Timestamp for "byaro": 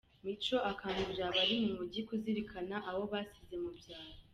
3.77-4.17